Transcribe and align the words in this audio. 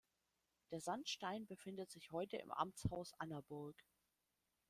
Der 0.71 0.81
Sandstein 0.81 1.45
befindet 1.45 1.91
sich 1.91 2.09
heute 2.09 2.35
im 2.37 2.49
Amtshaus 2.51 3.13
Annaburg. 3.19 3.75